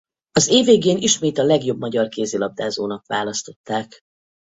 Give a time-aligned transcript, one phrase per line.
[0.31, 4.01] Az év végén ismét a legjobb magyar kézilabdázónak választották.